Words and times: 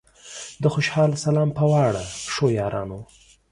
د 0.61 0.63
خوشال 0.73 1.11
سلام 1.23 1.49
پۀ 1.57 1.65
واړه 1.71 2.03
ښو 2.33 2.45
یارانو 2.59 2.99